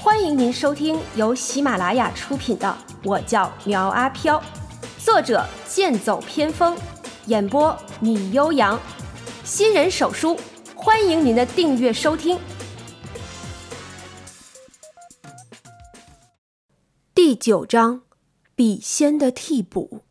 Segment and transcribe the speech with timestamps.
[0.00, 2.68] 欢迎您收听由喜马拉雅出品的
[3.02, 4.38] 《我叫苗阿飘》，
[5.04, 6.76] 作者剑走偏锋，
[7.26, 8.78] 演播米悠扬，
[9.42, 10.38] 新人手书，
[10.76, 12.38] 欢迎您的订阅收听。
[17.12, 18.02] 第九章，
[18.54, 20.04] 笔仙的替补。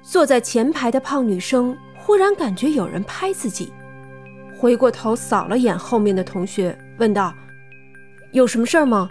[0.00, 3.70] 坐在前排的胖女生忽然感觉有人拍自己，
[4.58, 7.34] 回过头扫了眼后面的同学，问道。
[8.34, 9.08] 有什么事儿吗？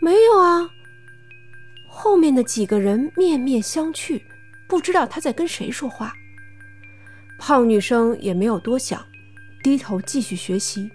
[0.00, 0.68] 没有啊。
[1.88, 4.20] 后面的几个人面面相觑，
[4.68, 6.12] 不知道他在跟谁说话。
[7.38, 9.00] 胖女生也没有多想，
[9.62, 10.90] 低头继续学习。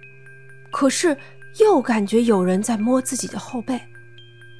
[0.73, 1.17] 可是
[1.59, 3.79] 又感觉有人在摸自己的后背，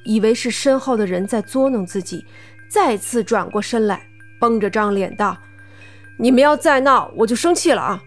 [0.06, 2.24] 以为是身后的人在捉弄自己，
[2.70, 4.08] 再次转过身来，
[4.40, 5.36] 绷着张脸道
[6.16, 8.02] ：“你们要再闹，我就生气了啊！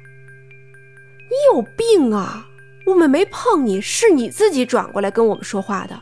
[1.30, 2.47] 你有病啊！”
[2.88, 6.00] 我们没碰你，是你自己转过来跟我们说话的。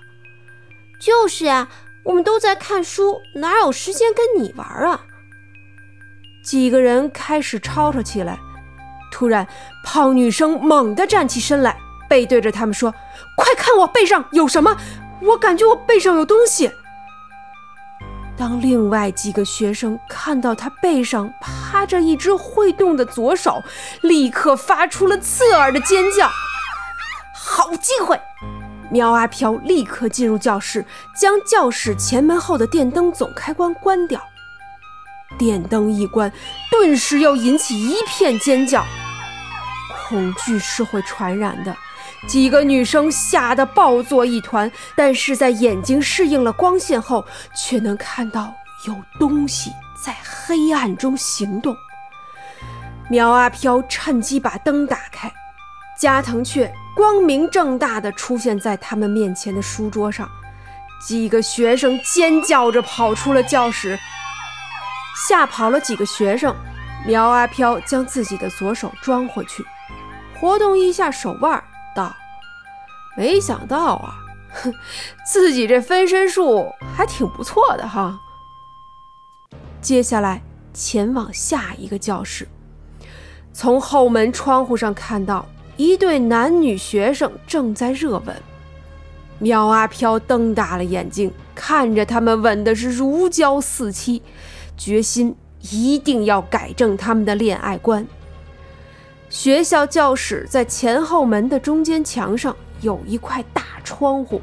[0.99, 1.67] 就是呀，
[2.03, 5.01] 我们都在看书，哪有时间跟你玩啊？
[6.43, 8.37] 几个人开始吵吵起来。
[9.11, 9.47] 突然，
[9.83, 11.75] 胖女生猛地站起身来，
[12.07, 12.93] 背对着他们说
[13.35, 14.77] ：“快看我背上有什么！
[15.21, 16.69] 我感觉我背上有东西。”
[18.37, 23.63] 当另外几个学生看到他背上趴着一只会动的左手，
[24.01, 26.29] 立刻发出了刺耳的尖叫。
[27.65, 28.19] 好机会！
[28.91, 30.85] 苗阿飘立刻进入教室，
[31.19, 34.21] 将教室前门后的电灯总开关关掉。
[35.35, 36.31] 电灯一关，
[36.69, 38.85] 顿时又引起一片尖叫。
[40.07, 41.75] 恐惧是会传染的，
[42.27, 48.53] 几个女生吓得抱作一团，但是在眼睛适应了光线后，却能看到
[48.87, 51.75] 有东西在黑暗中行动。
[53.09, 55.33] 苗阿飘趁机把灯打开，
[55.97, 56.73] 加藤却。
[56.95, 60.29] 光明正大的出现在他们面前的书桌上，
[61.05, 63.99] 几个学生尖叫着跑出了教室，
[65.27, 66.55] 吓跑了几个学生。
[67.05, 69.61] 苗阿飘将自己的左手装回去，
[70.39, 71.61] 活动一下手腕，
[71.93, 72.15] 道
[73.17, 74.15] ：“没想到啊，
[74.53, 74.73] 哼，
[75.29, 78.17] 自己这分身术还挺不错的哈。”
[79.83, 80.41] 接下来
[80.73, 82.47] 前往下一个教室，
[83.51, 85.45] 从后门窗户上看到。
[85.77, 88.35] 一对男女学生正在热吻，
[89.39, 94.21] 苗阿飘瞪大了眼睛看着他们吻的是如胶似漆，
[94.77, 98.07] 决心一定要改正他们的恋爱观。
[99.29, 104.41] 学校教室在前后门的中间墙上有一块大窗户，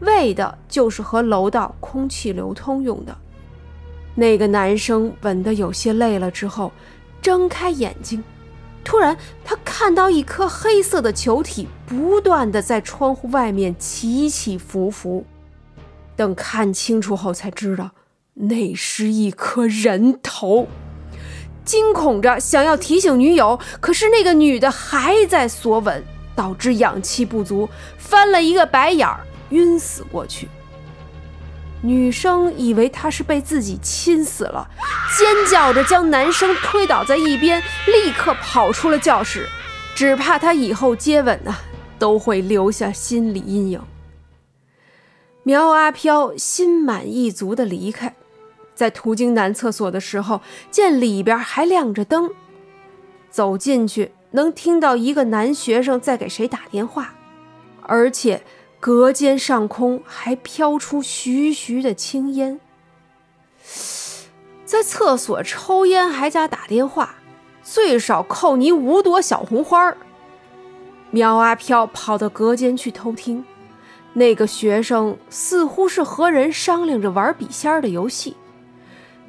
[0.00, 3.16] 为的就是和楼道空气流通用的。
[4.14, 6.70] 那个男生吻得有些累了之后，
[7.20, 8.22] 睁开眼睛。
[8.90, 15.24] 突然，他看到一颗黑色的球体不断的在窗户外面起起伏伏。
[16.16, 17.92] 等看清楚后，才知道
[18.34, 20.66] 那是一颗人头。
[21.64, 29.20] 惊恐着想要提醒女友，可是那个女的还在索吻，导致氧气不足，翻了一个白眼儿，
[29.50, 30.48] 晕死过去。
[31.82, 34.68] 女生以为他是被自己亲死了，
[35.16, 39.48] 尖叫着将男生推倒在一边，立刻跑出了教室，
[39.94, 41.56] 只怕他以后接吻呢
[41.98, 43.80] 都会留下心理阴影。
[45.42, 48.14] 苗阿飘心满意足地离开，
[48.74, 52.30] 在途经男厕所的时候，见里边还亮着灯，
[53.30, 57.14] 走进去能听到一个男学生在给谁打电话，
[57.80, 58.42] 而且。
[58.80, 62.58] 隔间上空还飘出徐徐的青烟，
[64.64, 67.16] 在厕所抽烟还加打电话，
[67.62, 69.98] 最少扣你五朵小红花儿。
[71.10, 73.44] 苗阿飘跑到隔间去偷听，
[74.14, 78.34] 那个学生似乎是和人商量着玩笔仙儿的游戏。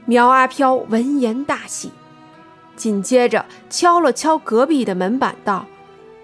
[0.06, 1.92] 苗阿飘闻言大喜，
[2.78, 5.66] 紧接着敲了敲隔壁的门板，道：“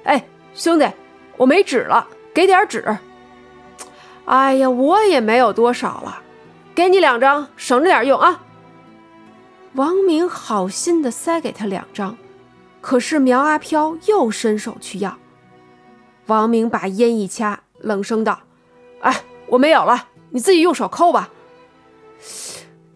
[0.06, 0.90] 哎，兄弟，
[1.36, 2.98] 我没纸了，给点纸。”
[4.28, 6.22] 哎呀，我也没有多少了，
[6.76, 8.44] 给你两张，省着点用啊。
[9.74, 12.18] 王明好心的塞给他两张，
[12.82, 15.18] 可是苗阿飘又伸手去要。
[16.26, 18.42] 王明把烟一掐，冷声道
[19.00, 21.30] ：“哎，我没有了，你自己用手抠吧。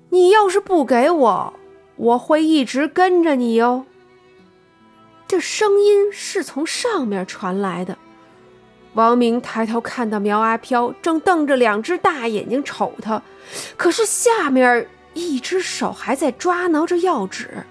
[0.10, 1.54] 你要是不给我，
[1.96, 3.86] 我会一直跟着你哟。”
[5.30, 7.98] 这声音是从上面传来的。
[8.94, 13.22] 王明抬头看到苗阿飘正瞪着两只大眼睛瞅他，
[13.78, 17.66] 可是下面一只手还在抓挠着药纸。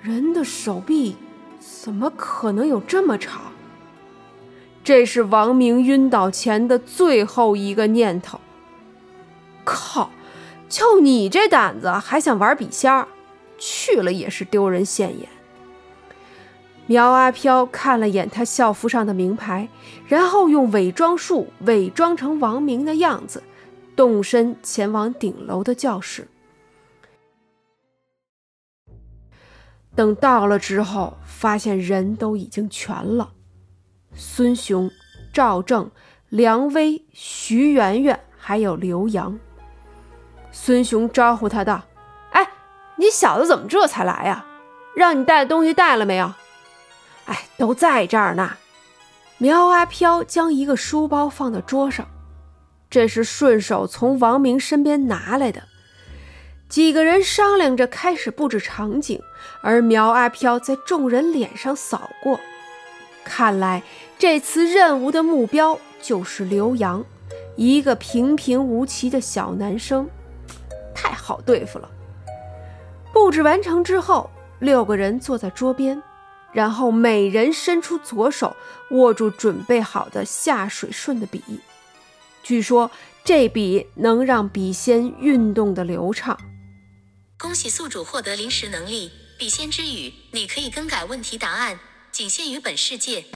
[0.00, 1.16] 人的手臂
[1.58, 3.52] 怎么可能有这么长？
[4.82, 8.38] 这是王明晕倒前的最后一个念头。
[9.64, 10.10] 靠！
[10.68, 13.06] 就你这胆子，还想玩笔仙？
[13.56, 15.28] 去了也是丢人现眼。
[16.86, 19.68] 苗阿飘看了眼他校服上的名牌，
[20.06, 23.42] 然后用伪装术伪装成王明的样子，
[23.96, 26.28] 动身前往顶楼的教室。
[29.94, 33.32] 等到了之后，发现人都已经全了：
[34.14, 34.90] 孙雄、
[35.32, 35.90] 赵正、
[36.28, 39.38] 梁威、徐媛媛，还有刘洋。
[40.52, 41.84] 孙雄招呼他道
[42.32, 42.46] ：“哎，
[42.96, 44.44] 你小子怎么这才来呀？
[44.94, 46.32] 让你带的东西带了没有？”
[47.26, 48.56] 哎，都在这儿呢。
[49.38, 52.06] 苗阿飘将一个书包放到桌上，
[52.88, 55.64] 这是顺手从王明身边拿来的。
[56.68, 59.20] 几个人商量着开始布置场景，
[59.60, 62.40] 而苗阿飘在众人脸上扫过，
[63.24, 63.82] 看来
[64.18, 67.04] 这次任务的目标就是刘洋，
[67.56, 70.08] 一个平平无奇的小男生，
[70.94, 71.88] 太好对付了。
[73.12, 76.02] 布置完成之后，六个人坐在桌边。
[76.54, 78.56] 然后每人伸出左手，
[78.90, 81.42] 握住准备好的下水顺的笔。
[82.42, 82.90] 据说
[83.22, 86.38] 这笔能让笔仙运动的流畅。
[87.38, 91.78] 恭喜宿主获得临时能力“笔仙之语”，你可以更改问题答案，
[92.10, 93.26] 仅限于本世界。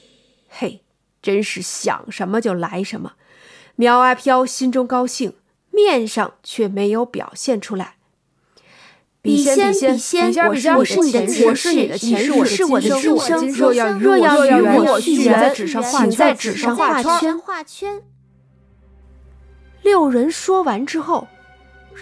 [0.49, 0.83] 嘿，
[1.21, 3.15] 真是想什么就来什么。
[3.77, 5.35] 苗阿飘心中高兴，
[5.71, 7.98] 面上却没有表现出来。
[9.29, 10.33] 笔仙，笔仙，
[10.75, 12.17] 我是你的前世，你
[12.47, 13.99] 是我的今生。
[13.99, 17.39] 若要与我续缘，请在纸上画圈。
[17.39, 18.01] 画圈。
[19.83, 21.29] 六人说完之后，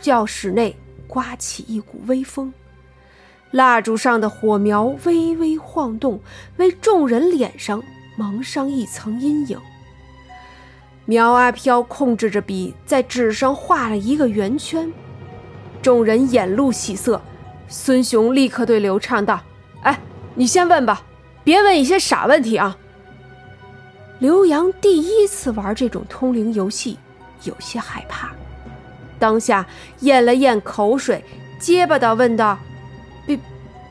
[0.01, 0.77] 教室内
[1.09, 2.55] 刮起一股微风，
[3.51, 6.21] 蜡烛上的火苗微微晃动，
[6.59, 7.83] 为众人脸上
[8.17, 9.59] 蒙上一层阴影。
[11.05, 14.93] 苗阿飘控制着笔，在纸上画了一个圆圈。
[15.87, 17.23] 众人眼露喜色，
[17.69, 19.41] 孙雄立刻对刘畅道
[19.83, 20.01] ：“哎，
[20.35, 21.05] 你先问吧，
[21.45, 22.77] 别问一些傻问题啊。”
[24.19, 26.99] 刘洋第一次玩这种通灵游戏，
[27.45, 28.33] 有些害怕，
[29.21, 29.65] 当下
[30.01, 31.25] 咽了咽口水，
[31.61, 32.59] 结巴的问道
[33.25, 33.39] ：“陛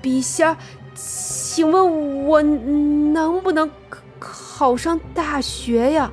[0.04, 0.58] 陛下，
[0.94, 3.72] 请问我能不能
[4.20, 6.12] 考上大学呀？”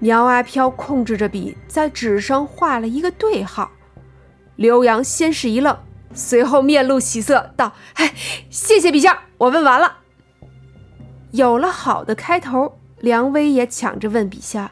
[0.00, 3.70] 苗阿飘控制着笔，在纸上画了一个对号。
[4.56, 5.76] 刘洋先是一愣，
[6.14, 8.14] 随后面露喜色，道：“哎，
[8.50, 9.98] 谢谢陛下，我问完了。”
[11.32, 14.70] 有了好的开头，梁威也抢着问陛下：“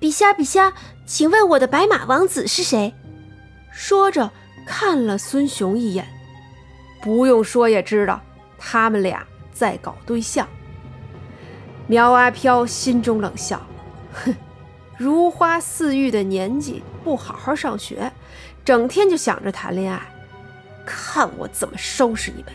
[0.00, 0.72] 陛下，陛下，
[1.06, 2.92] 请问我的白马王子是谁？”
[3.70, 4.32] 说着
[4.66, 6.06] 看了孙雄一眼，
[7.00, 8.20] 不用说也知道，
[8.58, 10.48] 他们俩在搞对象。
[11.86, 13.64] 苗阿飘心中冷笑
[14.12, 14.34] ：“哼，
[14.98, 18.10] 如花似玉的年纪，不好好上学。”
[18.64, 20.00] 整天就想着谈恋爱，
[20.86, 22.52] 看我怎么收拾你们！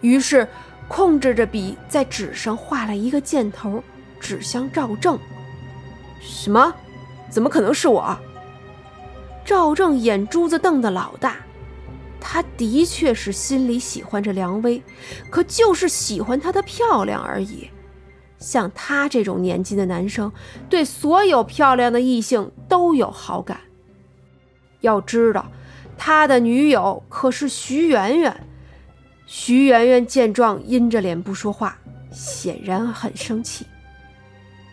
[0.00, 0.46] 于是
[0.88, 3.82] 控制着笔在纸上画了一个箭头，
[4.20, 5.18] 指向赵正。
[6.20, 6.74] 什么？
[7.30, 8.16] 怎么可能是我？
[9.44, 11.36] 赵正眼珠子瞪得老大，
[12.20, 14.82] 他的确是心里喜欢着梁薇，
[15.30, 17.70] 可就是喜欢她的漂亮而已。
[18.38, 20.30] 像他这种年纪的男生，
[20.68, 23.58] 对所有漂亮的异性都有好感。
[24.84, 25.50] 要知道，
[25.98, 28.46] 他的女友可是徐媛媛。
[29.26, 31.76] 徐媛媛见状，阴着脸不说话，
[32.12, 33.66] 显然很生气。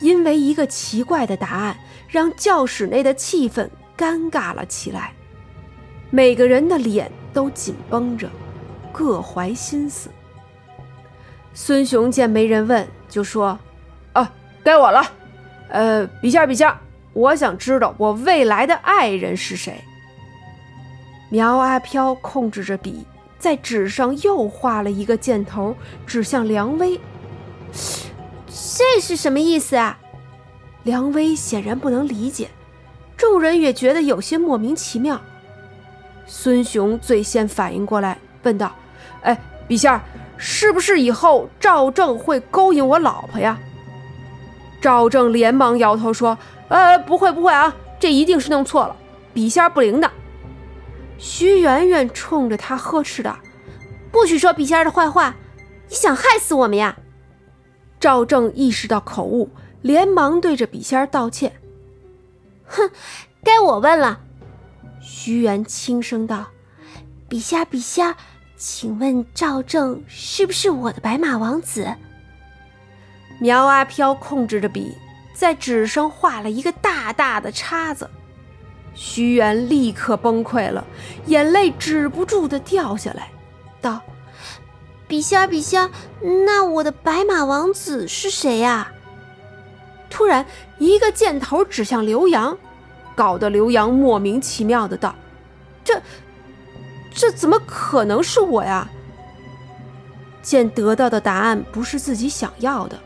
[0.01, 1.77] 因为一个奇怪的答案，
[2.09, 5.13] 让教室内的气氛尴尬了起来，
[6.09, 8.29] 每个人的脸都紧绷着，
[8.91, 10.09] 各怀心思。
[11.53, 13.57] 孙雄见没人问，就说
[14.13, 14.31] ：“啊，
[14.63, 15.03] 该我了。
[15.69, 16.79] 呃，比下，比下，
[17.13, 19.81] 我想知道我未来的爱人是谁。”
[21.33, 23.05] 苗阿飘控制着笔，
[23.39, 25.73] 在纸上又画了一个箭头，
[26.05, 26.99] 指向梁威。
[27.71, 29.97] 这是什么意思啊？
[30.83, 32.49] 梁威显然不能理解，
[33.15, 35.21] 众人也觉得有些莫名其妙。
[36.25, 38.75] 孙雄最先反应过来，问道
[39.23, 40.01] ：“哎，笔仙，
[40.35, 43.57] 是不是以后赵正会勾引我老婆呀？”
[44.81, 48.93] 赵正连忙摇头说：“呃，不会，不会啊，这一定是弄错了，
[49.33, 50.11] 笔仙不灵的。”
[51.23, 53.37] 徐媛媛冲着他呵斥道
[54.11, 55.35] ：“不许说笔仙的坏话！
[55.87, 56.97] 你想害死我们呀？”
[57.99, 59.51] 赵正意识到口误，
[59.83, 61.53] 连忙对着笔仙道歉
[62.65, 62.89] ：“哼，
[63.43, 64.19] 该我问了。”
[64.99, 66.47] 徐媛轻声道
[67.29, 68.15] ：“笔仙，笔仙，
[68.57, 71.87] 请问赵正是不是我的白马王子？”
[73.39, 74.97] 苗阿飘控制着笔，
[75.35, 78.09] 在纸上画了一个大大的叉子。
[78.93, 80.85] 虚元立刻崩溃了，
[81.25, 83.31] 眼泪止不住的掉下来，
[83.81, 84.01] 道
[85.07, 85.89] ：“笔仙儿，笔仙，
[86.45, 88.91] 那我的白马王子是谁呀？”
[90.09, 90.45] 突然，
[90.77, 92.57] 一个箭头指向刘洋，
[93.15, 95.15] 搞得刘洋莫名其妙的道
[95.83, 96.01] ：“这，
[97.13, 98.89] 这怎么可能是我呀？”
[100.43, 102.99] 见得到的答案不是自己想要的，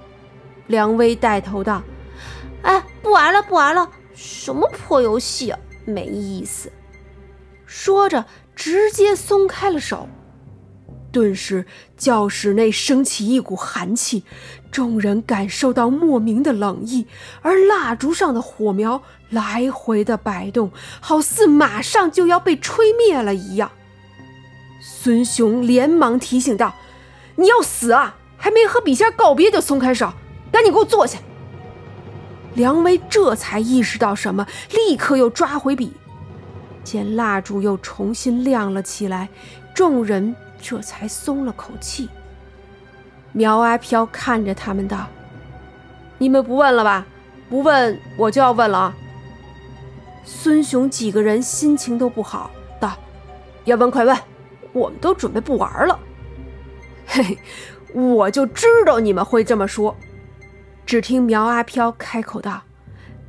[0.68, 1.84] 梁威带头道
[2.64, 6.72] ：“哎，不玩了，不玩了，什么破游戏啊！”没意思，
[7.66, 8.26] 说着
[8.56, 10.10] 直接松开了手，
[11.12, 11.66] 顿时
[11.96, 14.24] 教室内升起一股寒气，
[14.72, 17.08] 众人感受到莫名的冷意，
[17.42, 23.72] 而蜡烛上的火苗来回的摆动，好似马上就要被吹灭了一样。
[24.82, 26.76] 孙雄连忙提醒道
[27.38, 28.18] ：“你要死啊！
[28.38, 30.14] 还没和笔仙告别就松开手，
[30.52, 31.18] 赶紧给我坐下。”
[32.56, 35.94] 梁威这才意识到什么，立刻又抓回笔。
[36.84, 39.30] 见蜡烛又重新亮了起来，
[39.74, 42.10] 众人这才松了口气。
[43.34, 45.08] 苗阿飘看着他们道
[46.18, 47.06] ：“你们不问了吧？
[47.50, 48.96] 不问，我就要问了啊！”
[50.24, 52.94] 孙雄几个人心情都不好，道
[53.66, 54.18] ：“要问快问，
[54.72, 56.00] 我们都准备不玩了。”
[57.06, 57.38] 嘿嘿，
[57.94, 59.96] 我就知道你们会这么说。
[60.86, 62.62] 只听苗阿飘开口道：“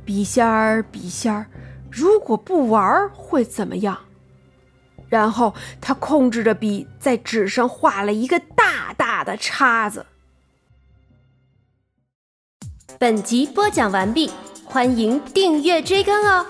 [0.05, 1.47] 笔仙儿，笔仙儿，
[1.91, 3.97] 如果不玩会怎么样？”
[5.09, 10.05] 然后他控制着笔在纸上画了一个大大的叉子。
[12.99, 14.31] 本集播讲完毕，
[14.65, 16.45] 欢迎订阅追更哦。